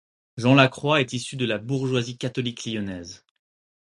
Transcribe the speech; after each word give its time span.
Jean 0.37 0.55
Lacroix 0.55 0.99
est 0.99 1.13
issu 1.13 1.35
de 1.35 1.45
la 1.45 1.59
bourgeoisie 1.59 2.17
catholique 2.17 2.65
lyonnaise. 2.65 3.23